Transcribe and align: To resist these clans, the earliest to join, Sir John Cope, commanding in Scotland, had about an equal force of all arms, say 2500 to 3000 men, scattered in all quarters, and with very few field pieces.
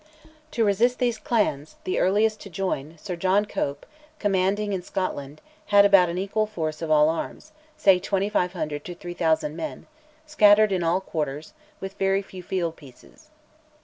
To 0.53 0.65
resist 0.65 0.97
these 0.97 1.19
clans, 1.19 1.75
the 1.83 1.99
earliest 1.99 2.41
to 2.41 2.49
join, 2.49 2.97
Sir 2.97 3.15
John 3.15 3.45
Cope, 3.45 3.85
commanding 4.17 4.73
in 4.73 4.81
Scotland, 4.81 5.41
had 5.67 5.85
about 5.85 6.09
an 6.09 6.17
equal 6.17 6.47
force 6.47 6.81
of 6.81 6.89
all 6.89 7.07
arms, 7.07 7.51
say 7.77 7.99
2500 7.99 8.83
to 8.83 8.95
3000 8.95 9.55
men, 9.55 9.85
scattered 10.25 10.71
in 10.71 10.81
all 10.81 11.01
quarters, 11.01 11.49
and 11.53 11.81
with 11.81 11.99
very 11.99 12.23
few 12.23 12.41
field 12.41 12.77
pieces. 12.77 13.29